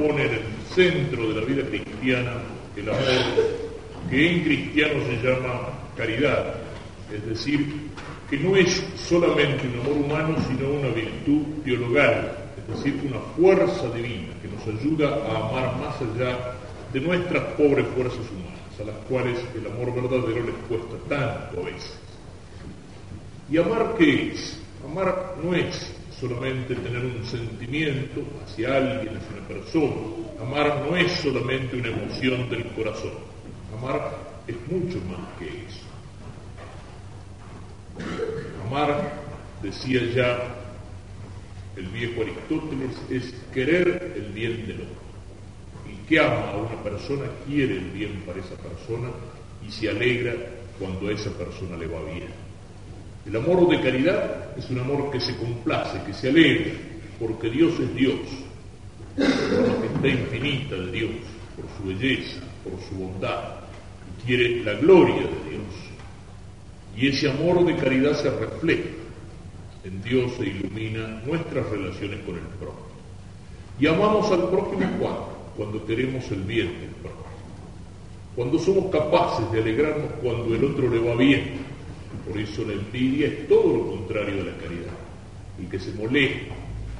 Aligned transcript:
pone 0.00 0.24
en 0.24 0.32
el 0.32 0.42
centro 0.74 1.28
de 1.28 1.40
la 1.40 1.46
vida 1.46 1.62
cristiana 1.68 2.32
el 2.74 2.88
amor 2.88 3.60
que 4.08 4.30
en 4.30 4.44
cristiano 4.44 4.94
se 5.06 5.16
llama 5.22 5.68
caridad, 5.94 6.54
es 7.12 7.26
decir, 7.26 7.90
que 8.30 8.38
no 8.38 8.56
es 8.56 8.82
solamente 8.96 9.68
un 9.68 9.80
amor 9.80 10.04
humano, 10.04 10.36
sino 10.48 10.70
una 10.70 10.88
virtud 10.88 11.42
teologal, 11.64 12.32
es 12.56 12.76
decir, 12.76 12.98
una 13.06 13.20
fuerza 13.36 13.90
divina 13.90 14.32
que 14.40 14.48
nos 14.48 14.80
ayuda 14.80 15.08
a 15.10 15.48
amar 15.48 15.76
más 15.76 16.00
allá 16.00 16.54
de 16.92 17.00
nuestras 17.00 17.42
pobres 17.54 17.86
fuerzas 17.94 18.20
humanas, 18.30 18.80
a 18.80 18.84
las 18.84 18.96
cuales 19.06 19.38
el 19.54 19.66
amor 19.66 19.94
verdadero 19.94 20.46
les 20.46 20.54
cuesta 20.66 20.96
tanto 21.08 21.60
a 21.60 21.64
veces. 21.66 21.98
¿Y 23.50 23.58
amar 23.58 23.96
qué 23.98 24.32
es? 24.32 24.58
Amar 24.84 25.34
no 25.42 25.54
es 25.54 25.92
solamente 26.20 26.74
tener 26.74 27.04
un 27.04 27.24
sentimiento 27.24 28.22
hacia 28.44 28.76
alguien, 28.76 29.16
hacia 29.16 29.38
una 29.38 29.48
persona. 29.48 29.94
Amar 30.40 30.86
no 30.88 30.96
es 30.96 31.12
solamente 31.12 31.76
una 31.76 31.88
emoción 31.88 32.48
del 32.50 32.66
corazón. 32.72 33.14
Amar 33.76 34.16
es 34.46 34.56
mucho 34.70 34.98
más 35.08 35.38
que 35.38 35.46
eso. 35.46 35.80
Amar, 38.66 39.12
decía 39.62 40.02
ya 40.14 40.38
el 41.76 41.86
viejo 41.86 42.22
Aristóteles, 42.22 42.90
es 43.10 43.34
querer 43.52 44.12
el 44.16 44.32
bien 44.32 44.66
del 44.66 44.82
otro. 44.82 45.00
Y 45.90 46.06
que 46.06 46.20
ama 46.20 46.50
a 46.50 46.56
una 46.56 46.82
persona 46.82 47.24
quiere 47.46 47.78
el 47.78 47.90
bien 47.90 48.22
para 48.26 48.40
esa 48.40 48.56
persona 48.56 49.08
y 49.66 49.70
se 49.70 49.88
alegra 49.88 50.34
cuando 50.78 51.08
a 51.08 51.12
esa 51.12 51.30
persona 51.30 51.76
le 51.76 51.86
va 51.86 52.02
bien. 52.04 52.49
El 53.26 53.36
amor 53.36 53.68
de 53.68 53.80
caridad 53.80 54.56
es 54.56 54.70
un 54.70 54.80
amor 54.80 55.10
que 55.10 55.20
se 55.20 55.36
complace, 55.36 56.00
que 56.06 56.14
se 56.14 56.30
alegra, 56.30 56.72
porque 57.18 57.50
Dios 57.50 57.78
es 57.78 57.94
Dios, 57.94 58.20
por 59.16 59.28
la 59.28 59.74
majestad 59.74 60.04
infinita 60.04 60.74
de 60.76 60.90
Dios, 60.90 61.10
por 61.54 61.66
su 61.76 61.88
belleza, 61.88 62.40
por 62.64 62.80
su 62.88 62.94
bondad, 62.94 63.60
y 64.08 64.26
quiere 64.26 64.64
la 64.64 64.72
gloria 64.74 65.16
de 65.16 65.50
Dios. 65.50 65.90
Y 66.96 67.08
ese 67.08 67.30
amor 67.30 67.64
de 67.66 67.76
caridad 67.76 68.14
se 68.14 68.30
refleja 68.30 68.88
en 69.84 70.02
Dios 70.02 70.32
e 70.40 70.44
ilumina 70.44 71.22
nuestras 71.26 71.68
relaciones 71.68 72.20
con 72.24 72.36
el 72.36 72.46
prójimo. 72.58 72.88
Y 73.78 73.86
amamos 73.86 74.30
al 74.32 74.48
prójimo 74.48 74.86
cuando, 74.98 75.52
cuando 75.56 75.86
queremos 75.86 76.30
el 76.30 76.42
bien 76.42 76.68
del 76.80 76.90
prójimo, 77.02 77.24
cuando 78.34 78.58
somos 78.58 78.90
capaces 78.90 79.50
de 79.52 79.60
alegrarnos 79.60 80.10
cuando 80.22 80.54
el 80.54 80.64
otro 80.64 80.88
le 80.88 80.98
va 80.98 81.14
bien, 81.16 81.69
por 82.26 82.38
eso 82.38 82.64
la 82.64 82.72
envidia 82.72 83.28
es 83.28 83.48
todo 83.48 83.76
lo 83.76 83.86
contrario 83.90 84.36
de 84.36 84.50
la 84.50 84.56
caridad. 84.56 84.98
El 85.58 85.68
que 85.68 85.78
se 85.78 85.92
molesta, 85.92 86.54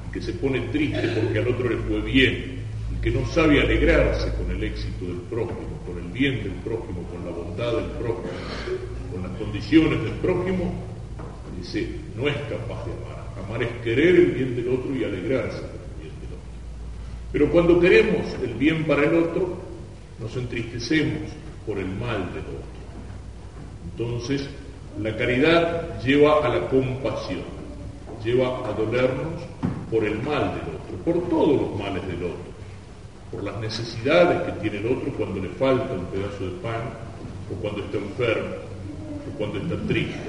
el 0.05 0.11
que 0.13 0.21
se 0.21 0.33
pone 0.33 0.59
triste 0.71 1.01
porque 1.19 1.39
al 1.39 1.47
otro 1.47 1.69
le 1.69 1.77
fue 1.77 2.01
bien, 2.01 2.61
el 2.95 3.01
que 3.01 3.11
no 3.11 3.25
sabe 3.27 3.61
alegrarse 3.61 4.33
con 4.35 4.49
el 4.51 4.63
éxito 4.63 5.05
del 5.05 5.21
prójimo, 5.29 5.81
con 5.85 5.97
el 5.97 6.11
bien 6.11 6.43
del 6.43 6.53
prójimo, 6.63 7.03
con 7.09 7.25
la 7.25 7.31
bondad 7.31 7.73
del 7.77 7.91
prójimo, 7.91 8.29
con 9.11 9.23
las 9.23 9.31
condiciones 9.37 10.03
del 10.03 10.13
prójimo, 10.13 10.73
dice, 11.59 11.87
no 12.15 12.27
es 12.27 12.35
capaz 12.49 12.85
de 12.85 12.91
amar. 12.93 13.21
Amar 13.45 13.63
es 13.63 13.69
querer 13.83 14.15
el 14.15 14.31
bien 14.31 14.55
del 14.55 14.69
otro 14.69 14.95
y 14.95 15.03
alegrarse 15.03 15.61
del 15.61 15.91
bien 15.99 16.13
del 16.21 16.33
otro. 16.33 16.51
Pero 17.31 17.51
cuando 17.51 17.79
queremos 17.79 18.25
el 18.43 18.53
bien 18.53 18.85
para 18.85 19.03
el 19.03 19.15
otro, 19.15 19.61
nos 20.19 20.35
entristecemos 20.35 21.29
por 21.65 21.77
el 21.77 21.87
mal 21.87 22.31
del 22.33 22.43
otro. 22.43 22.71
Entonces, 23.91 24.47
la 24.99 25.15
caridad 25.15 26.01
lleva 26.01 26.45
a 26.45 26.49
la 26.49 26.67
compasión, 26.67 27.43
lleva 28.23 28.67
a 28.67 28.73
dolernos 28.73 29.41
por 29.89 30.03
el 30.03 30.21
mal 30.21 30.53
del 30.55 30.75
otro, 30.75 30.97
por 31.05 31.29
todos 31.29 31.61
los 31.61 31.79
males 31.79 32.05
del 32.07 32.23
otro, 32.23 32.51
por 33.31 33.43
las 33.43 33.57
necesidades 33.57 34.41
que 34.43 34.51
tiene 34.61 34.77
el 34.77 34.97
otro 34.97 35.13
cuando 35.13 35.41
le 35.41 35.49
falta 35.49 35.93
un 35.93 36.05
pedazo 36.05 36.45
de 36.45 36.51
pan, 36.61 36.81
o 37.51 37.61
cuando 37.61 37.83
está 37.83 37.97
enfermo, 37.97 38.55
o 39.27 39.37
cuando 39.37 39.59
está 39.59 39.87
triste. 39.87 40.19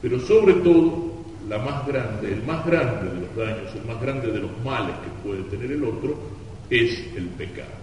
Pero 0.00 0.20
sobre 0.20 0.54
todo, 0.54 1.08
la 1.48 1.58
más 1.58 1.86
grande, 1.86 2.32
el 2.32 2.42
más 2.44 2.64
grande 2.64 3.10
de 3.10 3.20
los 3.20 3.36
daños, 3.36 3.74
el 3.74 3.84
más 3.84 4.00
grande 4.00 4.30
de 4.30 4.38
los 4.38 4.50
males 4.64 4.94
que 5.02 5.28
puede 5.28 5.42
tener 5.44 5.72
el 5.72 5.84
otro, 5.84 6.16
es 6.70 6.98
el 7.16 7.26
pecado. 7.28 7.78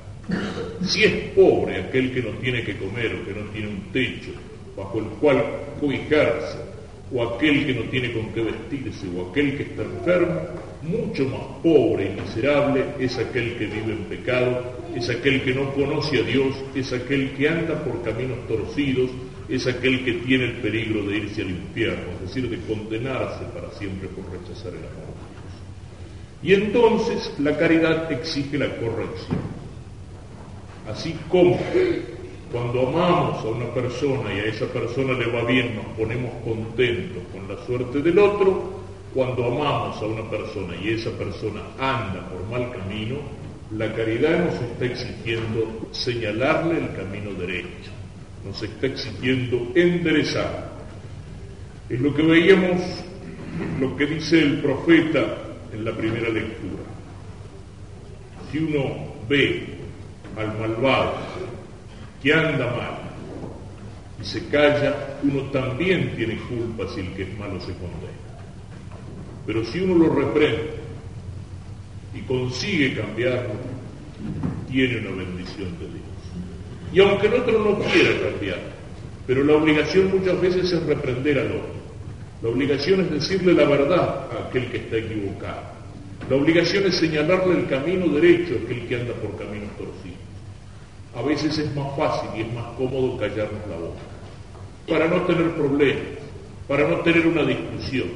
Si 0.81 1.03
es 1.03 1.13
pobre 1.35 1.81
aquel 1.81 2.13
que 2.13 2.21
no 2.21 2.31
tiene 2.39 2.63
que 2.63 2.77
comer 2.77 3.15
o 3.15 3.25
que 3.25 3.39
no 3.39 3.49
tiene 3.51 3.67
un 3.67 3.81
techo, 3.91 4.31
bajo 4.75 4.99
el 4.99 5.05
cual 5.19 5.43
cobijarse, 5.79 6.57
o 7.13 7.23
aquel 7.23 7.65
que 7.65 7.73
no 7.73 7.81
tiene 7.89 8.13
con 8.13 8.33
qué 8.33 8.41
vestirse, 8.41 9.07
o 9.15 9.29
aquel 9.29 9.57
que 9.57 9.63
está 9.63 9.83
enfermo, 9.83 10.41
mucho 10.81 11.25
más 11.25 11.41
pobre 11.63 12.11
y 12.11 12.21
miserable 12.21 12.83
es 12.99 13.17
aquel 13.17 13.57
que 13.57 13.65
vive 13.65 13.93
en 13.93 14.03
pecado, 14.05 14.63
es 14.95 15.09
aquel 15.09 15.43
que 15.43 15.53
no 15.53 15.71
conoce 15.73 16.19
a 16.19 16.23
Dios, 16.23 16.55
es 16.75 16.93
aquel 16.93 17.31
que 17.31 17.49
anda 17.49 17.83
por 17.83 18.01
caminos 18.03 18.39
torcidos, 18.47 19.09
es 19.47 19.67
aquel 19.67 20.03
que 20.03 20.13
tiene 20.13 20.45
el 20.45 20.53
peligro 20.53 21.03
de 21.03 21.17
irse 21.17 21.41
al 21.41 21.51
infierno, 21.51 22.11
es 22.15 22.21
decir, 22.21 22.49
de 22.49 22.59
condenarse 22.61 23.45
para 23.53 23.71
siempre 23.71 24.07
por 24.09 24.25
rechazar 24.31 24.73
el 24.73 24.79
amor 24.79 25.13
de 25.13 25.31
Dios. 25.31 25.45
Y 26.43 26.53
entonces 26.53 27.33
la 27.39 27.57
caridad 27.57 28.11
exige 28.11 28.57
la 28.57 28.75
corrección. 28.75 29.55
Así 30.87 31.15
como 31.29 31.59
cuando 32.55 32.87
amamos 32.87 33.43
a 33.43 33.49
una 33.49 33.65
persona 33.73 34.33
y 34.33 34.39
a 34.39 34.45
esa 34.45 34.65
persona 34.67 35.11
le 35.11 35.25
va 35.25 35.43
bien, 35.43 35.75
nos 35.75 35.87
ponemos 35.97 36.31
contentos 36.41 37.21
con 37.33 37.53
la 37.53 37.61
suerte 37.65 38.01
del 38.01 38.17
otro. 38.17 38.79
Cuando 39.13 39.43
amamos 39.47 40.01
a 40.01 40.05
una 40.05 40.23
persona 40.29 40.73
y 40.81 40.91
esa 40.91 41.11
persona 41.11 41.63
anda 41.77 42.29
por 42.29 42.49
mal 42.49 42.71
camino, 42.71 43.17
la 43.71 43.93
caridad 43.93 44.45
nos 44.45 44.53
está 44.53 44.85
exigiendo 44.85 45.89
señalarle 45.91 46.77
el 46.77 46.95
camino 46.95 47.33
derecho, 47.33 47.91
nos 48.45 48.63
está 48.63 48.87
exigiendo 48.87 49.73
enderezar. 49.75 50.71
Es 51.89 51.99
lo 51.99 52.15
que 52.15 52.21
veíamos, 52.21 52.81
lo 53.81 53.97
que 53.97 54.05
dice 54.05 54.39
el 54.39 54.61
profeta 54.61 55.39
en 55.73 55.83
la 55.83 55.91
primera 55.91 56.29
lectura. 56.29 56.83
Si 58.49 58.59
uno 58.59 59.13
ve 59.27 59.75
al 60.37 60.57
malvado 60.57 61.35
que 62.25 62.33
anda 62.33 62.65
mal 62.71 62.97
y 64.19 64.25
se 64.25 64.47
calla, 64.47 65.19
uno 65.21 65.43
también 65.51 66.15
tiene 66.15 66.37
culpa 66.37 66.91
si 66.91 67.01
el 67.01 67.13
que 67.13 67.21
es 67.21 67.37
malo 67.37 67.59
se 67.59 67.73
condena. 67.73 68.17
Pero 69.45 69.63
si 69.63 69.81
uno 69.81 70.07
lo 70.07 70.15
reprende 70.15 70.71
y 72.15 72.21
consigue 72.21 72.95
cambiarlo, 72.95 73.53
tiene 74.67 75.07
una 75.07 75.23
bendición 75.23 75.77
de 75.77 75.85
Dios. 75.85 76.93
Y 76.93 76.99
aunque 76.99 77.27
el 77.27 77.35
otro 77.35 77.59
no 77.59 77.77
quiera 77.91 78.19
cambiar, 78.31 78.59
pero 79.27 79.43
la 79.43 79.57
obligación 79.57 80.09
muchas 80.09 80.41
veces 80.41 80.71
es 80.71 80.83
reprender 80.83 81.37
al 81.37 81.47
otro. 81.47 81.75
La 82.41 82.49
obligación 82.49 83.01
es 83.01 83.11
decirle 83.11 83.53
la 83.53 83.65
verdad 83.65 84.31
a 84.31 84.47
aquel 84.47 84.71
que 84.71 84.77
está 84.77 84.97
equivocado. 84.97 85.61
La 86.27 86.37
obligación 86.37 86.87
es 86.87 86.95
señalarle 86.95 87.59
el 87.59 87.67
camino 87.67 88.07
derecho 88.07 88.55
a 88.55 88.65
aquel 88.65 88.87
que 88.87 88.95
anda 88.95 89.13
por 89.13 89.37
caminos 89.37 89.69
torcidos 89.77 90.24
a 91.15 91.21
veces 91.21 91.57
es 91.57 91.75
más 91.75 91.95
fácil 91.97 92.29
y 92.35 92.41
es 92.41 92.53
más 92.53 92.65
cómodo 92.77 93.17
callarnos 93.17 93.61
la 93.69 93.77
boca, 93.77 94.01
para 94.87 95.07
no 95.07 95.21
tener 95.25 95.51
problemas, 95.51 96.03
para 96.67 96.87
no 96.87 96.97
tener 96.97 97.25
una 97.27 97.43
discusión, 97.43 98.09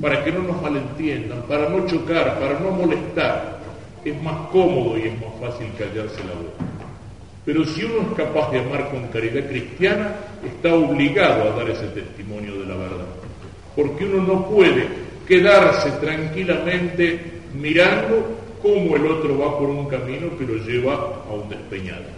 para 0.00 0.22
que 0.22 0.32
no 0.32 0.42
nos 0.42 0.60
malentiendan, 0.60 1.42
para 1.48 1.68
no 1.68 1.86
chocar, 1.86 2.38
para 2.38 2.60
no 2.60 2.70
molestar. 2.70 3.58
Es 4.04 4.22
más 4.22 4.48
cómodo 4.52 4.96
y 4.96 5.08
es 5.08 5.14
más 5.14 5.32
fácil 5.40 5.66
callarse 5.76 6.18
la 6.20 6.34
boca. 6.34 6.64
Pero 7.44 7.64
si 7.64 7.84
uno 7.84 8.02
es 8.02 8.16
capaz 8.16 8.50
de 8.52 8.60
amar 8.60 8.90
con 8.90 9.08
caridad 9.08 9.48
cristiana, 9.48 10.16
está 10.44 10.74
obligado 10.74 11.50
a 11.50 11.56
dar 11.56 11.70
ese 11.70 11.86
testimonio 11.88 12.60
de 12.60 12.66
la 12.66 12.76
verdad. 12.76 13.06
Porque 13.74 14.04
uno 14.04 14.22
no 14.22 14.48
puede 14.48 14.86
quedarse 15.26 15.90
tranquilamente 15.92 17.40
mirando 17.54 18.38
cómo 18.62 18.96
el 18.96 19.06
otro 19.06 19.38
va 19.38 19.58
por 19.58 19.68
un 19.70 19.86
camino 19.86 20.36
que 20.36 20.44
lo 20.44 20.56
lleva 20.56 21.24
a 21.28 21.32
un 21.32 21.48
despeñado. 21.48 22.17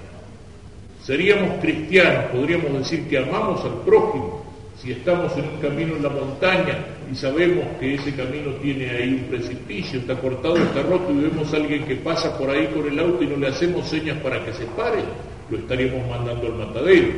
Seríamos 1.02 1.60
cristianos, 1.60 2.24
podríamos 2.32 2.72
decir 2.78 3.08
que 3.08 3.18
amamos 3.18 3.64
al 3.64 3.82
prójimo 3.84 4.40
si 4.80 4.92
estamos 4.92 5.36
en 5.36 5.44
un 5.44 5.56
camino 5.60 5.96
en 5.96 6.02
la 6.02 6.08
montaña 6.08 6.78
y 7.12 7.14
sabemos 7.14 7.64
que 7.78 7.96
ese 7.96 8.14
camino 8.14 8.52
tiene 8.62 8.88
ahí 8.88 9.20
un 9.22 9.28
precipicio, 9.28 10.00
está 10.00 10.18
cortado, 10.18 10.56
está 10.56 10.82
roto 10.82 11.12
y 11.12 11.18
vemos 11.18 11.52
a 11.52 11.56
alguien 11.56 11.84
que 11.84 11.96
pasa 11.96 12.36
por 12.38 12.48
ahí 12.48 12.66
con 12.68 12.86
el 12.86 12.98
auto 12.98 13.22
y 13.22 13.26
no 13.26 13.36
le 13.36 13.48
hacemos 13.48 13.86
señas 13.86 14.16
para 14.22 14.42
que 14.42 14.54
se 14.54 14.64
pare, 14.66 15.00
lo 15.50 15.58
estaríamos 15.58 16.08
mandando 16.08 16.46
al 16.46 16.54
matadero. 16.54 17.08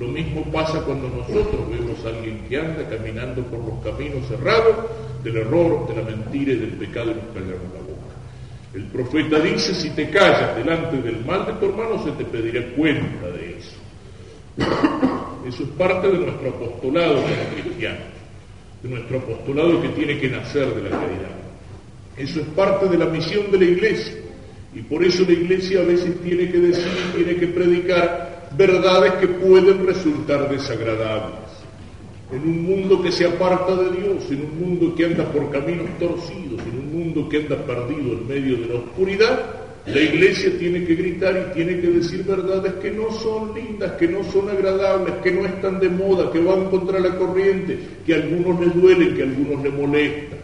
Lo 0.00 0.08
mismo 0.08 0.42
pasa 0.50 0.80
cuando 0.82 1.08
nosotros 1.10 1.70
vemos 1.70 2.04
a 2.04 2.08
alguien 2.08 2.44
que 2.48 2.56
anda 2.56 2.88
caminando 2.88 3.42
por 3.42 3.60
los 3.60 3.84
caminos 3.84 4.26
cerrados 4.26 4.76
del 5.22 5.36
error, 5.36 5.86
de 5.86 5.94
la 5.94 6.10
mentira 6.10 6.52
y 6.52 6.56
del 6.56 6.70
pecado 6.70 7.12
y 7.12 7.14
nos 7.14 7.26
callamos. 7.34 7.89
El 8.74 8.84
profeta 8.84 9.40
dice, 9.40 9.74
si 9.74 9.90
te 9.90 10.10
callas 10.10 10.56
delante 10.56 11.02
del 11.02 11.24
mal 11.24 11.44
de 11.46 11.54
tu 11.54 11.66
hermano, 11.66 12.02
se 12.04 12.12
te 12.12 12.24
pedirá 12.24 12.64
cuenta 12.76 13.28
de 13.30 13.56
eso. 13.58 13.76
Eso 15.46 15.62
es 15.64 15.68
parte 15.70 16.08
de 16.08 16.18
nuestro 16.18 16.50
apostolado 16.50 17.22
como 17.22 17.34
de 18.82 18.88
nuestro 18.88 19.18
apostolado 19.18 19.82
que 19.82 19.88
tiene 19.88 20.18
que 20.18 20.28
nacer 20.28 20.74
de 20.74 20.88
la 20.88 20.90
caridad. 20.90 21.36
Eso 22.16 22.40
es 22.40 22.46
parte 22.48 22.88
de 22.88 22.98
la 22.98 23.06
misión 23.06 23.50
de 23.50 23.58
la 23.58 23.64
iglesia, 23.64 24.14
Y 24.74 24.82
por 24.82 25.02
eso 25.04 25.24
la 25.24 25.32
iglesia 25.32 25.80
a 25.80 25.84
veces 25.84 26.20
tiene 26.22 26.50
que 26.50 26.58
decir, 26.58 26.92
tiene 27.16 27.34
que 27.36 27.48
predicar 27.48 28.48
verdades 28.56 29.14
que 29.14 29.26
pueden 29.26 29.84
resultar 29.84 30.48
desagradables. 30.48 31.50
En 32.32 32.42
un 32.42 32.62
mundo 32.62 33.02
que 33.02 33.10
se 33.10 33.26
aparta 33.26 33.74
de 33.74 34.00
Dios, 34.00 34.30
en 34.30 34.42
un 34.42 34.60
mundo 34.60 34.94
que 34.94 35.06
anda 35.06 35.24
por 35.24 35.50
caminos 35.50 35.86
torcidos, 35.98 36.60
en 36.62 36.79
que 37.28 37.38
anda 37.38 37.56
perdido 37.56 38.12
en 38.12 38.26
medio 38.26 38.56
de 38.58 38.66
la 38.66 38.74
oscuridad, 38.74 39.60
la 39.86 40.00
iglesia 40.00 40.50
tiene 40.58 40.84
que 40.84 40.94
gritar 40.94 41.50
y 41.50 41.54
tiene 41.54 41.80
que 41.80 41.88
decir 41.88 42.22
verdades 42.24 42.74
que 42.74 42.90
no 42.90 43.10
son 43.12 43.54
lindas, 43.54 43.92
que 43.92 44.08
no 44.08 44.22
son 44.24 44.48
agradables, 44.50 45.14
que 45.22 45.32
no 45.32 45.46
están 45.46 45.80
de 45.80 45.88
moda, 45.88 46.30
que 46.30 46.38
van 46.38 46.66
contra 46.66 47.00
la 47.00 47.16
corriente, 47.16 47.78
que 48.06 48.14
a 48.14 48.16
algunos 48.16 48.60
les 48.60 48.74
duelen, 48.74 49.14
que 49.14 49.22
a 49.22 49.24
algunos 49.24 49.64
les 49.64 49.72
molestan. 49.72 50.38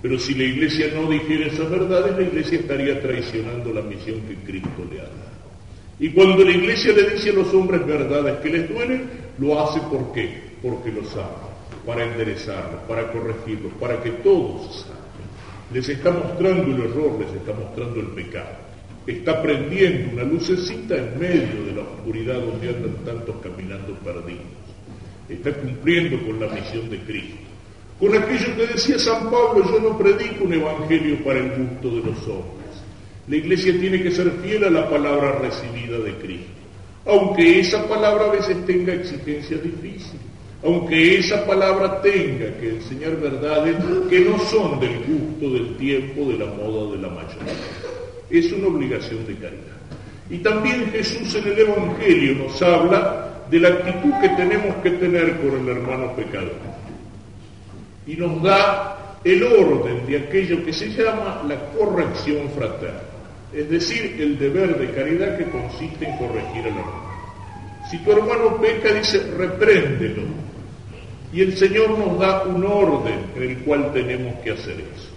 Pero 0.00 0.18
si 0.18 0.34
la 0.34 0.44
iglesia 0.44 0.86
no 0.94 1.10
dijera 1.10 1.46
esas 1.46 1.68
verdades, 1.68 2.16
la 2.16 2.22
iglesia 2.22 2.60
estaría 2.60 3.00
traicionando 3.02 3.72
la 3.72 3.82
misión 3.82 4.20
que 4.28 4.36
Cristo 4.46 4.86
le 4.90 5.00
ha 5.00 5.04
dado. 5.04 5.28
Y 5.98 6.10
cuando 6.10 6.44
la 6.44 6.52
iglesia 6.52 6.92
le 6.92 7.10
dice 7.10 7.30
a 7.30 7.32
los 7.32 7.52
hombres 7.52 7.84
verdades 7.84 8.38
que 8.38 8.50
les 8.50 8.68
duelen, 8.68 9.10
lo 9.38 9.60
hace. 9.60 9.80
Porque 9.90 10.92
los 10.92 11.12
ama, 11.14 11.48
para 11.84 12.04
enderezarlos, 12.04 12.80
para 12.88 13.10
corregirlos, 13.10 13.72
para 13.80 14.00
que 14.00 14.10
todos 14.10 14.82
salgan. 14.82 14.97
Les 15.72 15.86
está 15.88 16.10
mostrando 16.10 16.74
el 16.74 16.82
error, 16.82 17.18
les 17.20 17.32
está 17.34 17.52
mostrando 17.52 18.00
el 18.00 18.06
pecado. 18.08 18.68
Está 19.06 19.42
prendiendo 19.42 20.12
una 20.12 20.24
lucecita 20.24 20.96
en 20.96 21.18
medio 21.18 21.64
de 21.66 21.72
la 21.72 21.82
oscuridad 21.82 22.40
donde 22.40 22.68
andan 22.68 23.04
tantos 23.04 23.36
caminando 23.42 23.94
perdidos. 24.04 24.46
Está 25.28 25.52
cumpliendo 25.52 26.18
con 26.26 26.40
la 26.40 26.48
misión 26.48 26.88
de 26.88 26.98
Cristo. 27.00 27.36
Con 27.98 28.16
aquello 28.16 28.56
que 28.56 28.66
decía 28.66 28.98
San 28.98 29.24
Pablo, 29.24 29.64
yo 29.70 29.80
no 29.80 29.98
predico 29.98 30.44
un 30.44 30.54
evangelio 30.54 31.22
para 31.24 31.40
el 31.40 31.50
gusto 31.50 31.96
de 31.96 32.02
los 32.02 32.28
hombres. 32.28 32.58
La 33.26 33.36
iglesia 33.36 33.78
tiene 33.78 34.02
que 34.02 34.10
ser 34.10 34.30
fiel 34.42 34.64
a 34.64 34.70
la 34.70 34.88
palabra 34.88 35.32
recibida 35.32 35.98
de 35.98 36.14
Cristo, 36.14 36.48
aunque 37.04 37.60
esa 37.60 37.86
palabra 37.86 38.26
a 38.26 38.32
veces 38.32 38.64
tenga 38.64 38.94
exigencias 38.94 39.62
difíciles, 39.62 40.22
aunque 40.62 41.18
esa 41.18 41.46
palabra 41.46 42.00
tenga 42.02 42.52
que 42.58 42.70
enseñar 42.76 43.16
verdades 43.16 43.76
que 44.10 44.20
no 44.20 44.38
son 44.40 44.80
del 44.80 44.98
gusto 45.04 45.50
del 45.50 45.76
tiempo, 45.76 46.30
de 46.30 46.38
la 46.38 46.46
moda, 46.46 46.92
de 46.92 47.02
la 47.02 47.08
mayoría. 47.08 47.54
Es 48.28 48.52
una 48.52 48.66
obligación 48.68 49.24
de 49.26 49.34
caridad. 49.34 49.78
Y 50.30 50.38
también 50.38 50.90
Jesús 50.90 51.34
en 51.36 51.46
el 51.46 51.58
Evangelio 51.60 52.34
nos 52.34 52.60
habla 52.60 53.44
de 53.50 53.60
la 53.60 53.68
actitud 53.68 54.12
que 54.20 54.28
tenemos 54.30 54.74
que 54.82 54.90
tener 54.90 55.36
con 55.38 55.60
el 55.60 55.68
hermano 55.68 56.14
pecador 56.14 56.78
y 58.06 58.16
nos 58.16 58.42
da 58.42 59.18
el 59.22 59.42
orden 59.42 60.06
de 60.06 60.16
aquello 60.16 60.64
que 60.64 60.72
se 60.72 60.88
llama 60.88 61.42
la 61.46 61.56
corrección 61.72 62.48
fraterna, 62.56 63.00
es 63.52 63.68
decir, 63.70 64.16
el 64.18 64.38
deber 64.38 64.78
de 64.78 64.90
caridad 64.92 65.36
que 65.36 65.44
consiste 65.44 66.08
en 66.08 66.16
corregir 66.16 66.62
al 66.62 66.78
hermano. 66.78 67.08
Si 67.90 67.98
tu 67.98 68.12
hermano 68.12 68.56
peca, 68.60 68.92
dice, 68.92 69.30
repréndelo. 69.36 70.47
Y 71.32 71.42
el 71.42 71.56
Señor 71.56 71.90
nos 71.90 72.18
da 72.18 72.44
un 72.44 72.64
orden 72.64 73.18
en 73.36 73.42
el 73.42 73.58
cual 73.58 73.92
tenemos 73.92 74.34
que 74.42 74.52
hacer 74.52 74.76
eso. 74.80 75.08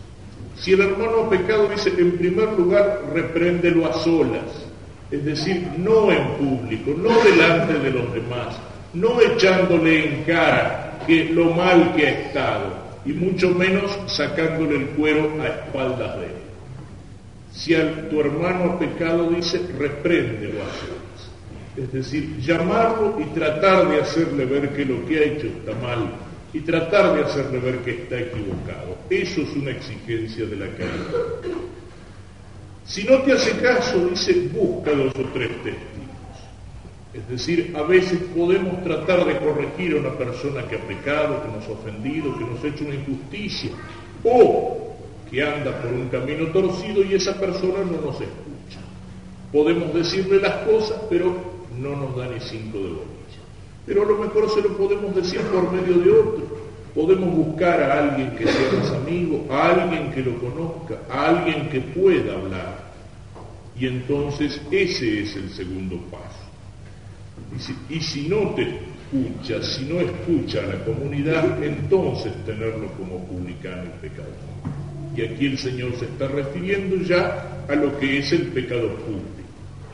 Si 0.57 0.73
el 0.73 0.81
hermano 0.81 1.29
pecado, 1.29 1.69
dice, 1.69 1.91
en 1.97 2.17
primer 2.17 2.49
lugar, 2.53 3.01
repréndelo 3.13 3.87
a 3.87 3.93
solas, 3.93 4.65
es 5.09 5.25
decir, 5.25 5.67
no 5.77 6.11
en 6.11 6.27
público, 6.35 6.91
no 6.97 7.09
delante 7.23 7.73
de 7.79 7.89
los 7.91 8.13
demás, 8.13 8.55
no 8.93 9.19
echándole 9.21 10.05
en 10.05 10.23
cara 10.23 10.99
que 11.07 11.25
lo 11.25 11.45
mal 11.51 11.93
que 11.95 12.07
ha 12.07 12.11
estado, 12.11 12.81
y 13.05 13.13
mucho 13.13 13.49
menos 13.49 13.97
sacándole 14.07 14.75
el 14.75 14.85
cuero 14.89 15.31
a 15.41 15.47
espaldas 15.47 16.19
de 16.19 16.25
él. 16.25 16.31
Si 17.51 17.73
a 17.73 18.09
tu 18.09 18.19
hermano 18.19 18.77
pecado, 18.77 19.29
dice, 19.29 19.61
repréndelo 19.77 20.61
a 20.61 20.69
solas. 20.79 21.10
Es 21.77 21.91
decir, 21.91 22.37
llamarlo 22.39 23.17
y 23.19 23.23
tratar 23.33 23.89
de 23.89 24.01
hacerle 24.01 24.45
ver 24.45 24.69
que 24.75 24.85
lo 24.85 25.05
que 25.05 25.19
ha 25.19 25.23
hecho 25.23 25.47
está 25.47 25.73
mal 25.75 26.11
y 26.53 26.59
tratar 26.61 27.15
de 27.15 27.23
hacerle 27.23 27.59
ver 27.59 27.79
que 27.79 27.91
está 27.91 28.19
equivocado. 28.19 28.97
Eso 29.09 29.41
es 29.41 29.55
una 29.55 29.71
exigencia 29.71 30.45
de 30.45 30.55
la 30.57 30.67
caridad. 30.67 31.61
Si 32.85 33.03
no 33.05 33.21
te 33.21 33.31
hace 33.31 33.51
caso, 33.61 34.09
dice, 34.09 34.49
busca 34.53 34.91
dos 34.91 35.13
o 35.15 35.23
tres 35.33 35.49
testigos. 35.63 36.01
Es 37.13 37.27
decir, 37.29 37.73
a 37.75 37.83
veces 37.83 38.19
podemos 38.35 38.83
tratar 38.83 39.25
de 39.25 39.37
corregir 39.37 39.93
a 39.93 39.99
una 39.99 40.17
persona 40.17 40.63
que 40.67 40.75
ha 40.75 40.87
pecado, 40.87 41.41
que 41.43 41.57
nos 41.57 41.67
ha 41.67 41.71
ofendido, 41.71 42.37
que 42.37 42.45
nos 42.45 42.63
ha 42.63 42.67
hecho 42.67 42.85
una 42.85 42.95
injusticia, 42.95 43.71
o 44.23 44.95
que 45.29 45.41
anda 45.41 45.81
por 45.81 45.91
un 45.93 46.09
camino 46.09 46.47
torcido 46.47 47.03
y 47.03 47.13
esa 47.13 47.39
persona 47.39 47.79
no 47.79 48.01
nos 48.01 48.15
escucha. 48.15 48.79
Podemos 49.51 49.93
decirle 49.93 50.39
las 50.39 50.55
cosas, 50.67 51.01
pero 51.09 51.50
no 51.79 51.95
nos 51.95 52.15
da 52.15 52.27
ni 52.27 52.39
cinco 52.39 52.77
de 52.77 52.89
bolilla. 52.89 53.41
Pero 53.85 54.03
a 54.03 54.05
lo 54.05 54.17
mejor 54.17 54.49
se 54.49 54.61
lo 54.61 54.77
podemos 54.77 55.15
decir 55.15 55.41
por 55.41 55.71
medio 55.71 55.97
de 55.97 56.11
otro. 56.11 56.61
Podemos 56.93 57.33
buscar 57.33 57.81
a 57.81 58.03
alguien 58.03 58.35
que 58.35 58.45
sea 58.45 58.79
más 58.79 58.91
amigo, 58.91 59.45
a 59.49 59.69
alguien 59.69 60.11
que 60.11 60.21
lo 60.21 60.37
conozca, 60.39 60.99
a 61.09 61.29
alguien 61.29 61.69
que 61.69 61.79
pueda 61.79 62.33
hablar. 62.33 62.91
Y 63.79 63.87
entonces 63.87 64.61
ese 64.69 65.21
es 65.21 65.35
el 65.35 65.49
segundo 65.49 65.97
paso. 66.11 66.41
Y 67.89 67.99
si, 68.01 68.27
no 68.27 68.51
te 68.51 68.61
escucha, 68.61 69.61
si 69.63 69.85
no 69.85 69.99
escucha 69.99 70.59
a 70.59 70.67
la 70.67 70.85
comunidad, 70.85 71.63
entonces 71.63 72.33
tenerlo 72.45 72.87
como 72.97 73.25
publicano 73.25 73.83
y 73.85 74.07
pecador. 74.07 74.33
Y 75.15 75.21
aquí 75.21 75.45
el 75.47 75.57
Señor 75.57 75.93
se 75.97 76.05
está 76.05 76.27
refiriendo 76.27 76.97
ya 76.97 77.63
a 77.67 77.75
lo 77.75 77.97
que 77.99 78.19
es 78.19 78.31
el 78.31 78.47
pecado 78.47 78.89
público, 78.95 79.40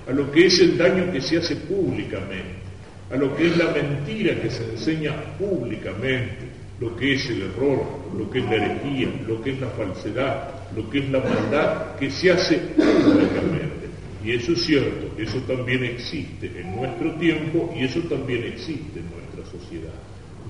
a 0.07 0.11
lo 0.11 0.31
que 0.31 0.45
es 0.45 0.59
el 0.59 0.77
daño 0.77 1.11
que 1.11 1.21
se 1.21 1.37
hace 1.37 1.55
públicamente, 1.55 2.67
a 3.11 3.15
lo 3.15 3.35
que 3.35 3.47
es 3.47 3.57
la 3.57 3.71
mentira 3.71 4.39
que 4.41 4.49
se 4.49 4.63
enseña 4.63 5.13
públicamente, 5.37 6.47
lo 6.79 6.95
que 6.95 7.13
es 7.13 7.29
el 7.29 7.41
error, 7.41 7.83
lo 8.17 8.29
que 8.29 8.39
es 8.39 8.45
la 8.45 8.55
herejía, 8.55 9.09
lo 9.27 9.41
que 9.41 9.51
es 9.51 9.59
la 9.59 9.67
falsedad, 9.69 10.49
lo 10.75 10.89
que 10.89 10.99
es 10.99 11.09
la 11.09 11.19
maldad 11.19 11.95
que 11.95 12.11
se 12.11 12.31
hace 12.31 12.57
públicamente. 12.57 13.87
Y 14.23 14.31
eso 14.31 14.53
es 14.53 14.63
cierto, 14.63 15.11
eso 15.17 15.37
también 15.47 15.83
existe 15.83 16.51
en 16.59 16.75
nuestro 16.75 17.13
tiempo 17.15 17.73
y 17.77 17.85
eso 17.85 17.99
también 18.01 18.43
existe 18.43 18.99
en 18.99 19.09
nuestra 19.09 19.59
sociedad. 19.59 19.93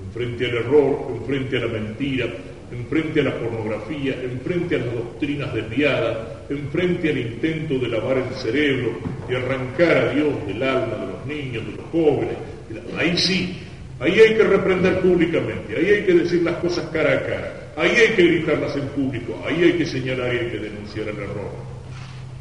En 0.02 0.12
frente 0.12 0.46
al 0.46 0.56
error, 0.56 1.08
en 1.14 1.24
frente 1.24 1.56
a 1.56 1.60
la 1.60 1.66
mentira, 1.68 2.26
en 2.70 2.86
frente 2.86 3.20
a 3.20 3.24
la 3.24 3.34
pornografía, 3.38 4.16
en 4.22 4.40
frente 4.40 4.76
a 4.76 4.78
las 4.78 4.94
doctrinas 4.94 5.54
desviadas, 5.54 6.16
en 6.48 6.68
frente 6.70 7.10
al 7.10 7.18
intento 7.18 7.78
de 7.78 7.88
lavar 7.88 8.18
el 8.18 8.34
cerebro, 8.36 8.98
de 9.28 9.36
arrancar 9.36 9.96
a 9.96 10.14
Dios 10.14 10.46
del 10.46 10.62
alma 10.62 10.96
de 10.96 11.06
los 11.06 11.26
niños, 11.26 11.66
de 11.66 11.72
los 11.72 11.86
pobres. 11.86 12.36
Ahí 12.98 13.16
sí, 13.16 13.58
ahí 14.00 14.18
hay 14.20 14.34
que 14.34 14.44
reprender 14.44 15.00
públicamente, 15.00 15.76
ahí 15.76 15.86
hay 15.86 16.04
que 16.04 16.14
decir 16.14 16.42
las 16.42 16.56
cosas 16.56 16.86
cara 16.92 17.14
a 17.14 17.22
cara, 17.22 17.72
ahí 17.76 17.90
hay 17.90 18.14
que 18.14 18.22
gritarlas 18.22 18.76
en 18.76 18.88
público, 18.88 19.42
ahí 19.46 19.62
hay 19.62 19.72
que 19.72 19.86
señalar 19.86 20.34
y 20.34 20.38
hay 20.38 20.50
que 20.50 20.58
denunciar 20.58 21.08
el 21.08 21.16
error. 21.16 21.50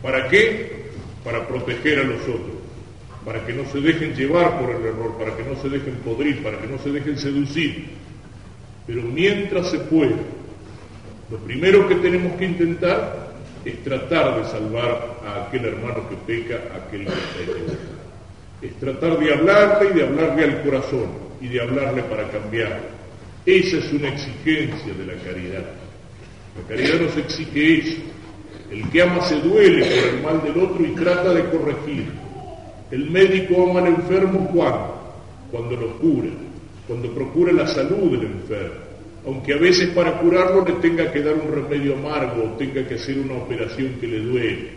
¿Para 0.01 0.27
qué? 0.27 0.87
para 1.27 1.45
proteger 1.45 1.99
a 1.99 2.03
los 2.03 2.21
otros, 2.21 2.55
para 3.27 3.45
que 3.45 3.51
no 3.51 3.65
se 3.65 3.81
dejen 3.81 4.15
llevar 4.15 4.57
por 4.57 4.69
el 4.69 4.85
error, 4.85 5.17
para 5.17 5.35
que 5.35 5.43
no 5.43 5.61
se 5.61 5.67
dejen 5.67 5.95
podrir, 5.95 6.41
para 6.41 6.61
que 6.61 6.67
no 6.67 6.79
se 6.79 6.91
dejen 6.91 7.17
seducir. 7.17 7.87
Pero 8.87 9.01
mientras 9.01 9.69
se 9.69 9.79
pueda, 9.79 10.15
lo 11.29 11.37
primero 11.39 11.89
que 11.89 11.95
tenemos 11.95 12.37
que 12.37 12.45
intentar 12.45 13.33
es 13.65 13.83
tratar 13.83 14.41
de 14.41 14.49
salvar 14.49 15.17
a 15.25 15.45
aquel 15.45 15.65
hermano 15.65 16.07
que 16.07 16.15
peca, 16.25 16.55
a 16.73 16.87
aquel 16.87 17.03
que 17.03 17.11
está 17.11 17.73
Es 18.61 18.73
tratar 18.79 19.19
de 19.19 19.33
hablarle 19.33 19.89
y 19.89 19.93
de 19.93 20.03
hablarle 20.05 20.43
al 20.45 20.61
corazón 20.61 21.09
y 21.41 21.49
de 21.49 21.61
hablarle 21.61 22.03
para 22.03 22.29
cambiar. 22.29 22.79
Esa 23.45 23.75
es 23.75 23.91
una 23.91 24.07
exigencia 24.07 24.93
de 24.93 25.05
la 25.05 25.21
caridad. 25.21 25.65
La 26.55 26.67
caridad 26.69 27.01
nos 27.01 27.17
exige 27.17 27.79
eso 27.79 27.97
el 28.71 28.89
que 28.89 29.01
ama 29.01 29.21
se 29.21 29.35
duele 29.41 29.85
por 29.85 30.13
el 30.13 30.23
mal 30.23 30.43
del 30.43 30.63
otro 30.63 30.85
y 30.85 30.89
trata 30.95 31.33
de 31.33 31.43
corregir. 31.49 32.26
El 32.89 33.09
médico 33.09 33.69
ama 33.69 33.81
al 33.81 33.87
enfermo 33.87 34.49
cuando, 34.53 34.95
cuando 35.51 35.75
lo 35.75 35.97
cura, 35.99 36.29
cuando 36.87 37.11
procura 37.11 37.51
la 37.51 37.67
salud 37.67 38.11
del 38.11 38.27
enfermo. 38.27 38.87
Aunque 39.25 39.53
a 39.53 39.57
veces 39.57 39.89
para 39.89 40.19
curarlo 40.19 40.63
le 40.65 40.73
tenga 40.73 41.11
que 41.11 41.21
dar 41.21 41.35
un 41.35 41.51
remedio 41.53 41.95
amargo 41.95 42.43
o 42.43 42.57
tenga 42.57 42.87
que 42.87 42.95
hacer 42.95 43.19
una 43.19 43.33
operación 43.33 43.97
que 43.99 44.07
le 44.07 44.19
duele. 44.19 44.69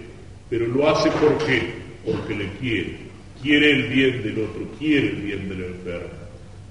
Pero 0.49 0.67
lo 0.67 0.88
hace 0.88 1.09
¿por 1.12 1.38
qué? 1.47 1.62
Porque 2.05 2.35
le 2.35 2.49
quiere. 2.55 2.97
Quiere 3.40 3.71
el 3.71 3.83
bien 3.85 4.23
del 4.25 4.45
otro, 4.45 4.62
quiere 4.76 5.11
el 5.11 5.17
bien 5.17 5.49
del 5.49 5.64
enfermo. 5.64 6.21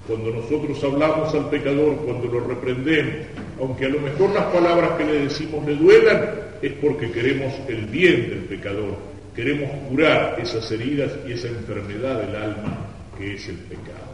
Cuando 0.07 0.31
nosotros 0.31 0.83
hablamos 0.83 1.33
al 1.33 1.49
pecador, 1.49 1.95
cuando 1.97 2.27
lo 2.27 2.41
reprendemos, 2.41 3.13
aunque 3.59 3.85
a 3.85 3.89
lo 3.89 4.01
mejor 4.01 4.31
las 4.31 4.45
palabras 4.45 4.97
que 4.97 5.05
le 5.05 5.19
decimos 5.21 5.65
le 5.65 5.75
duelan, 5.75 6.29
es 6.61 6.73
porque 6.73 7.11
queremos 7.11 7.53
el 7.69 7.85
bien 7.85 8.29
del 8.29 8.39
pecador, 8.39 8.97
queremos 9.39 9.69
curar 9.87 10.37
esas 10.41 10.69
heridas 10.69 11.11
y 11.25 11.31
esa 11.31 11.47
enfermedad 11.47 12.19
del 12.19 12.35
alma 12.35 12.77
que 13.17 13.35
es 13.35 13.47
el 13.47 13.55
pecado. 13.55 14.11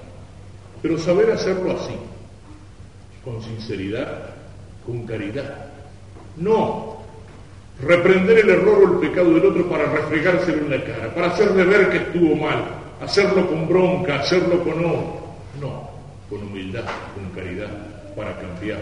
Pero 0.83 0.99
saber 0.99 1.31
hacerlo 1.31 1.71
así, 1.71 1.95
con 3.23 3.41
sinceridad, 3.41 4.35
con 4.85 5.07
caridad, 5.07 5.65
no 6.37 6.97
reprender 7.81 8.37
el 8.37 8.49
error 8.51 8.83
o 8.83 8.93
el 8.93 9.09
pecado 9.09 9.33
del 9.33 9.47
otro 9.47 9.67
para 9.67 9.85
refregárselo 9.85 10.59
en 10.59 10.69
la 10.69 10.83
cara, 10.83 11.15
para 11.15 11.31
hacerle 11.31 11.63
ver 11.63 11.89
que 11.89 11.97
estuvo 11.97 12.35
mal, 12.35 12.63
hacerlo 13.01 13.47
con 13.47 13.67
bronca, 13.67 14.19
hacerlo 14.19 14.63
con 14.63 14.73
odio. 14.73 15.25
No, 15.59 15.89
con 16.29 16.41
humildad, 16.43 16.85
con 17.13 17.29
caridad, 17.31 17.69
para 18.15 18.37
cambiar. 18.39 18.79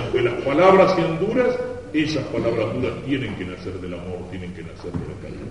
Aunque 0.00 0.22
las 0.22 0.34
palabras 0.42 0.94
sean 0.94 1.18
duras, 1.18 1.56
esas 1.92 2.24
palabras 2.26 2.74
duras 2.74 2.92
tienen 3.06 3.34
que 3.36 3.44
nacer 3.44 3.74
del 3.74 3.94
amor, 3.94 4.30
tienen 4.30 4.52
que 4.52 4.62
nacer 4.62 4.92
de 4.92 4.98
la 4.98 5.20
caridad. 5.22 5.50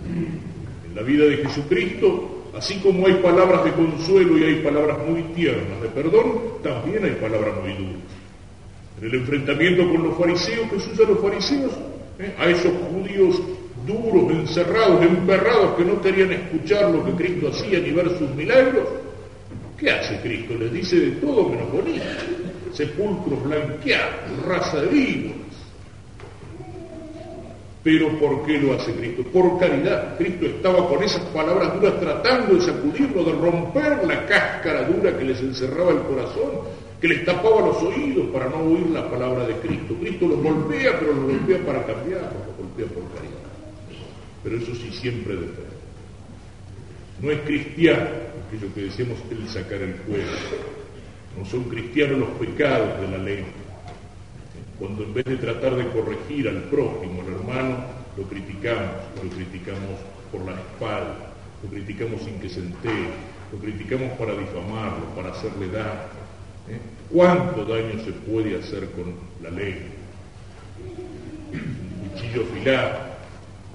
En 0.88 0.96
la 0.96 1.02
vida 1.02 1.26
de 1.26 1.38
Jesucristo, 1.38 2.46
así 2.58 2.80
como 2.80 3.08
hay 3.08 3.16
palabras 3.16 3.64
de 3.66 3.72
consuelo 3.72 4.38
y 4.38 4.44
hay 4.44 4.56
palabras 4.56 4.98
muy 5.08 5.22
tiernas 5.36 5.82
de 5.82 5.90
perdón, 5.90 6.40
también 6.64 7.06
hay 7.06 7.12
palabras 7.12 7.56
muy 7.62 7.74
duras. 7.74 8.02
En 9.00 9.08
el 9.08 9.16
enfrentamiento 9.16 9.90
con 9.90 10.04
los 10.04 10.18
fariseos, 10.18 10.70
Jesús 10.72 11.00
a 11.00 11.10
los 11.10 11.20
fariseos, 11.20 11.72
¿eh? 12.20 12.34
a 12.38 12.50
esos 12.50 12.74
judíos 12.92 13.42
duros, 13.86 14.32
encerrados, 14.32 15.02
emperrados, 15.06 15.78
que 15.78 15.86
no 15.86 16.02
querían 16.02 16.34
escuchar 16.34 16.92
lo 16.92 17.06
que 17.06 17.12
Cristo 17.12 17.50
hacía 17.50 17.80
ni 17.80 17.92
ver 17.92 18.10
sus 18.18 18.30
milagros, 18.36 18.84
¿qué 19.80 19.92
hace 19.92 20.20
Cristo? 20.22 20.56
Les 20.56 20.72
dice 20.72 20.96
de 21.00 21.12
todo 21.12 21.50
menos 21.50 21.72
bonito. 21.72 22.04
Sepulcros 22.74 23.44
blanqueados, 23.44 24.46
raza 24.46 24.82
de 24.82 24.88
vivos, 24.88 25.40
pero 27.84 28.10
¿por 28.20 28.46
qué 28.46 28.58
lo 28.60 28.74
hace 28.74 28.94
Cristo? 28.94 29.24
Por 29.32 29.58
caridad. 29.58 30.18
Cristo 30.18 30.46
estaba 30.46 30.88
con 30.88 31.02
esas 31.02 31.22
palabras 31.28 31.74
duras 31.74 32.00
tratando 32.00 32.56
de 32.56 32.62
sacudirlo, 32.62 33.24
de 33.24 33.32
romper 33.32 34.06
la 34.06 34.26
cáscara 34.26 34.84
dura 34.84 35.18
que 35.18 35.24
les 35.24 35.40
encerraba 35.40 35.92
el 35.92 36.02
corazón, 36.02 36.52
que 37.00 37.08
les 37.08 37.24
tapaba 37.24 37.62
los 37.62 37.82
oídos 37.82 38.28
para 38.34 38.50
no 38.50 38.58
oír 38.58 38.88
la 38.90 39.10
palabra 39.10 39.48
de 39.48 39.54
Cristo. 39.56 39.96
Cristo 40.00 40.28
los 40.28 40.44
golpea, 40.44 41.00
pero 41.00 41.14
los 41.14 41.24
golpea 41.24 41.66
para 41.66 41.86
cambiar, 41.86 42.22
los 42.22 42.58
golpea 42.58 42.86
por 42.88 43.04
caridad. 43.16 43.40
Pero 44.44 44.58
eso 44.58 44.76
sí 44.76 44.92
siempre 44.92 45.36
de. 45.36 45.48
No 47.22 47.32
es 47.32 47.42
cristiano, 47.42 48.08
aquello 48.48 48.74
que 48.74 48.82
decíamos, 48.84 49.18
el 49.30 49.48
sacar 49.50 49.82
el 49.82 49.96
fuego. 49.96 50.26
No 51.38 51.46
son 51.46 51.64
cristianos 51.66 52.20
los 52.20 52.30
pecados 52.30 53.02
de 53.02 53.08
la 53.08 53.18
ley, 53.18 53.46
cuando 54.80 55.04
en 55.04 55.14
vez 55.14 55.26
de 55.26 55.36
tratar 55.36 55.76
de 55.76 55.88
corregir 55.90 56.48
al 56.48 56.64
prójimo, 56.64 57.22
al 57.22 57.34
hermano, 57.34 57.78
lo 58.16 58.24
criticamos, 58.24 58.96
lo 59.22 59.30
criticamos 59.30 60.00
por 60.32 60.46
la 60.46 60.54
espalda, 60.54 61.34
lo 61.62 61.70
criticamos 61.70 62.22
sin 62.22 62.40
que 62.40 62.48
se 62.48 62.62
entere, 62.62 63.10
lo 63.52 63.60
criticamos 63.60 64.18
para 64.18 64.36
difamarlo, 64.36 65.06
para 65.16 65.32
hacerle 65.32 65.68
daño. 65.68 65.90
¿eh? 66.70 66.80
¿Cuánto 67.12 67.66
daño 67.66 68.04
se 68.06 68.14
puede 68.14 68.58
hacer 68.58 68.90
con 68.92 69.14
la 69.44 69.50
lengua? 69.50 69.90
Un 71.52 72.10
cuchillo 72.10 72.44
afilado, 72.44 73.00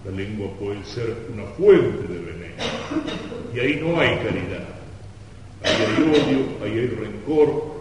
la 0.06 0.10
lengua 0.10 0.48
puede 0.58 0.84
ser 0.84 1.14
una 1.32 1.44
fuente 1.56 2.12
de 2.12 2.18
veneno. 2.18 2.33
Y 3.54 3.60
ahí 3.60 3.80
no 3.80 4.00
hay 4.00 4.16
caridad. 4.16 4.68
Ahí 5.62 5.76
hay 5.76 6.02
odio, 6.02 6.46
ahí 6.62 6.72
hay 6.72 6.86
rencor, 6.88 7.74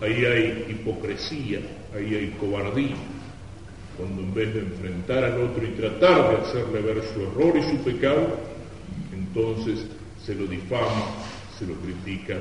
ahí 0.00 0.24
hay 0.24 0.66
hipocresía, 0.70 1.60
ahí 1.94 2.14
hay 2.14 2.36
cobardía, 2.40 2.96
cuando 3.96 4.22
en 4.22 4.34
vez 4.34 4.54
de 4.54 4.60
enfrentar 4.60 5.24
al 5.24 5.40
otro 5.42 5.64
y 5.64 5.70
tratar 5.70 6.30
de 6.30 6.36
hacerle 6.44 6.80
ver 6.80 7.02
su 7.14 7.20
error 7.20 7.56
y 7.56 7.62
su 7.62 7.76
pecado, 7.84 8.38
entonces 9.12 9.86
se 10.24 10.34
lo 10.34 10.46
difama, 10.46 11.06
se 11.58 11.66
lo 11.66 11.74
critica 11.74 12.38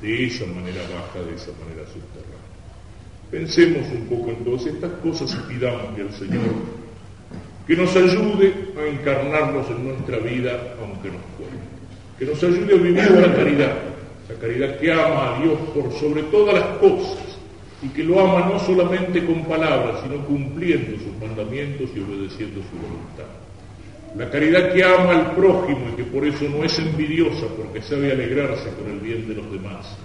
de 0.00 0.26
esa 0.26 0.46
manera 0.46 0.82
baja, 0.82 1.26
de 1.26 1.34
esa 1.34 1.52
manera 1.62 1.86
subterránea. 1.86 2.42
Pensemos 3.30 3.90
un 3.92 4.06
poco 4.06 4.30
entonces 4.30 4.74
estas 4.74 4.92
cosas 5.00 5.34
y 5.34 5.52
pidamos 5.52 5.98
al 5.98 6.12
Señor 6.14 6.82
que 7.66 7.76
nos 7.76 7.94
ayude 7.94 8.52
a 8.76 8.86
encarnarnos 8.86 9.70
en 9.70 9.84
nuestra 9.88 10.18
vida 10.18 10.74
aunque 10.80 11.08
nos 11.08 11.22
cueste, 11.38 11.71
que 12.18 12.24
nos 12.24 12.42
ayude 12.42 12.74
a 12.74 12.76
vivir 12.76 13.10
la 13.10 13.34
caridad, 13.34 13.74
la 14.28 14.34
caridad 14.40 14.78
que 14.78 14.92
ama 14.92 15.36
a 15.36 15.42
Dios 15.42 15.58
por 15.74 15.92
sobre 15.92 16.22
todas 16.24 16.54
las 16.54 16.78
cosas 16.78 17.32
y 17.82 17.88
que 17.88 18.04
lo 18.04 18.20
ama 18.20 18.48
no 18.48 18.58
solamente 18.60 19.24
con 19.24 19.44
palabras, 19.44 20.00
sino 20.02 20.24
cumpliendo 20.24 20.96
sus 20.98 21.16
mandamientos 21.20 21.90
y 21.94 22.00
obedeciendo 22.00 22.60
su 22.62 22.76
voluntad. 22.76 23.26
La 24.16 24.30
caridad 24.30 24.72
que 24.72 24.84
ama 24.84 25.10
al 25.10 25.34
prójimo 25.34 25.88
y 25.92 25.96
que 25.96 26.04
por 26.04 26.24
eso 26.26 26.44
no 26.48 26.64
es 26.64 26.78
envidiosa 26.78 27.46
porque 27.56 27.82
sabe 27.82 28.12
alegrarse 28.12 28.70
con 28.78 28.90
el 28.90 29.00
bien 29.00 29.26
de 29.26 29.34
los 29.34 29.50
demás. 29.50 29.96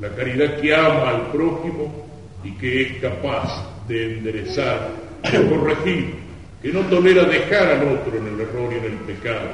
La 0.00 0.08
caridad 0.14 0.58
que 0.58 0.74
ama 0.74 1.10
al 1.10 1.26
prójimo 1.32 2.06
y 2.42 2.52
que 2.52 2.82
es 2.82 2.92
capaz 3.00 3.86
de 3.86 4.14
enderezar, 4.14 4.90
de 5.30 5.48
corregir, 5.48 6.14
que 6.62 6.72
no 6.72 6.80
tolera 6.80 7.24
dejar 7.24 7.68
al 7.68 7.88
otro 7.88 8.16
en 8.16 8.26
el 8.26 8.40
error 8.40 8.72
y 8.72 8.78
en 8.78 8.84
el 8.84 8.98
pecado, 9.00 9.48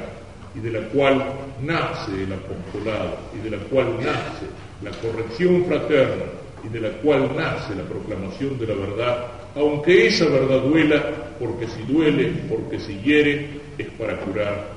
y 0.55 0.59
de 0.59 0.71
la 0.71 0.87
cual 0.89 1.23
nace 1.61 2.23
el 2.23 2.33
apostolado, 2.33 3.17
y 3.35 3.43
de 3.43 3.49
la 3.49 3.63
cual 3.65 3.97
nace 3.97 4.45
la 4.81 4.91
corrección 4.91 5.65
fraterna, 5.65 6.25
y 6.63 6.69
de 6.69 6.79
la 6.79 6.89
cual 6.97 7.35
nace 7.35 7.75
la 7.75 7.83
proclamación 7.83 8.57
de 8.59 8.67
la 8.67 8.75
verdad, 8.75 9.27
aunque 9.55 10.07
esa 10.07 10.25
verdad 10.25 10.61
duela, 10.61 11.03
porque 11.39 11.67
si 11.67 11.81
duele, 11.83 12.33
porque 12.49 12.79
si 12.79 12.99
hiere, 12.99 13.61
es 13.77 13.87
para 13.91 14.17
curar, 14.19 14.67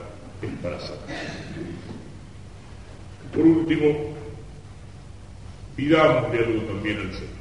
es 0.42 0.50
para 0.62 0.80
sanar. 0.80 1.00
Por 3.34 3.44
último, 3.44 4.14
pidámosle 5.76 6.38
algo 6.38 6.62
también 6.62 6.98
al 6.98 7.12
Señor. 7.12 7.36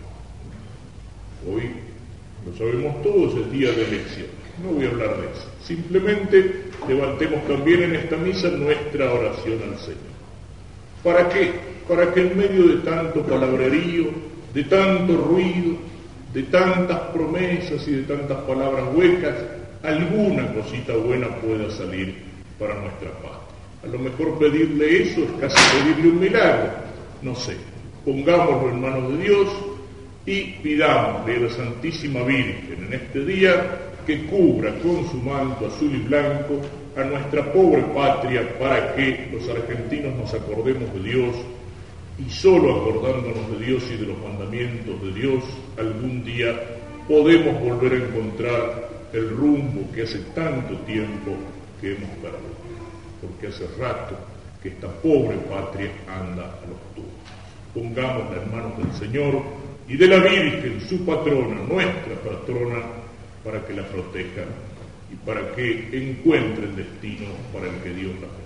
Hoy, 1.49 1.71
lo 2.45 2.57
sabemos 2.57 3.01
todos, 3.01 3.35
es 3.37 3.51
día 3.51 3.71
de 3.71 3.85
elección. 3.85 4.27
No 4.61 4.69
voy 4.69 4.85
a 4.85 4.89
hablar 4.89 5.21
de 5.21 5.27
eso. 5.27 5.51
Simplemente 5.63 6.64
levantemos 6.87 7.47
también 7.47 7.83
en 7.83 7.95
esta 7.95 8.17
misa 8.17 8.49
nuestra 8.49 9.11
oración 9.13 9.59
al 9.63 9.77
Señor. 9.79 10.15
¿Para 11.03 11.29
qué? 11.29 11.51
Para 11.87 12.13
que 12.13 12.21
en 12.21 12.37
medio 12.37 12.67
de 12.67 12.77
tanto 12.77 13.21
palabrerío, 13.23 14.05
de 14.53 14.63
tanto 14.63 15.17
ruido, 15.17 15.77
de 16.33 16.43
tantas 16.43 16.99
promesas 17.13 17.87
y 17.87 17.91
de 17.91 18.03
tantas 18.03 18.37
palabras 18.39 18.85
huecas, 18.93 19.35
alguna 19.83 20.51
cosita 20.53 20.93
buena 20.93 21.27
pueda 21.37 21.69
salir 21.71 22.15
para 22.59 22.75
nuestra 22.75 23.11
paz. 23.21 23.39
A 23.83 23.87
lo 23.87 23.99
mejor 23.99 24.39
pedirle 24.39 25.03
eso 25.03 25.21
es 25.21 25.31
casi 25.39 25.77
pedirle 25.77 26.09
un 26.09 26.19
milagro, 26.19 26.71
no 27.21 27.35
sé. 27.35 27.55
Pongámoslo 28.03 28.69
en 28.69 28.81
manos 28.81 29.11
de 29.11 29.23
Dios 29.23 29.47
y 30.25 30.41
pidámosle 30.63 31.35
a 31.35 31.39
la 31.39 31.49
Santísima 31.51 32.23
Virgen 32.23 32.87
en 32.87 32.93
este 32.93 33.23
día 33.25 33.84
que 34.05 34.25
cubra 34.25 34.71
con 34.79 35.07
su 35.09 35.17
manto 35.17 35.67
azul 35.67 35.91
y 35.93 36.07
blanco 36.07 36.61
a 36.95 37.03
nuestra 37.03 37.51
pobre 37.51 37.81
patria 37.93 38.57
para 38.57 38.95
que 38.95 39.29
los 39.33 39.47
argentinos 39.49 40.15
nos 40.15 40.33
acordemos 40.33 40.93
de 40.93 41.03
Dios 41.03 41.35
y 42.17 42.29
solo 42.29 42.81
acordándonos 42.81 43.51
de 43.51 43.65
Dios 43.65 43.83
y 43.91 43.97
de 43.97 44.07
los 44.07 44.17
mandamientos 44.19 45.01
de 45.01 45.13
Dios, 45.13 45.43
algún 45.77 46.23
día 46.23 46.55
podemos 47.07 47.59
volver 47.61 47.93
a 47.93 48.05
encontrar 48.05 48.89
el 49.11 49.29
rumbo 49.31 49.91
que 49.93 50.03
hace 50.03 50.19
tanto 50.33 50.75
tiempo 50.85 51.31
que 51.81 51.95
hemos 51.95 52.09
perdido. 52.21 52.55
Porque 53.21 53.47
hace 53.47 53.67
rato 53.77 54.15
que 54.61 54.69
esta 54.69 54.87
pobre 54.87 55.37
patria 55.49 55.91
anda 56.07 56.43
a 56.43 56.67
los 56.67 56.79
tubos. 56.95 57.11
Pongámosla 57.73 58.41
en 58.41 58.51
manos 58.51 58.77
del 58.77 58.93
Señor 58.93 59.41
y 59.87 59.97
de 59.97 60.07
la 60.07 60.19
Virgen, 60.19 60.81
su 60.87 61.05
patrona, 61.05 61.61
nuestra 61.67 62.15
patrona, 62.23 62.81
para 63.45 63.63
que 63.65 63.73
la 63.73 63.83
proteja 63.83 64.43
y 65.11 65.15
para 65.17 65.53
que 65.53 65.89
encuentre 65.93 66.65
el 66.65 66.75
destino 66.75 67.27
para 67.53 67.67
el 67.67 67.75
que 67.83 67.93
Dios 67.93 68.15
la 68.19 68.44